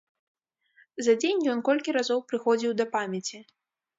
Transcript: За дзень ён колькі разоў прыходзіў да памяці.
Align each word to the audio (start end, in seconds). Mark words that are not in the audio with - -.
За 1.07 1.13
дзень 1.23 1.43
ён 1.51 1.59
колькі 1.69 1.95
разоў 1.99 2.23
прыходзіў 2.33 2.71
да 2.79 2.85
памяці. 2.99 3.37